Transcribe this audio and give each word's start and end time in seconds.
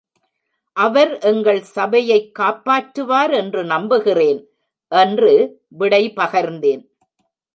அவர் 0.77 1.19
எங்கள் 1.19 1.61
சபையைக் 1.61 2.31
காப்பாற்றுவார் 2.39 3.33
என்று 3.33 3.63
நம்புகிறேன் 3.63 4.41
என்று 4.91 5.33
விடை 5.67 6.13
பகர்ந்தேன். 6.15 6.83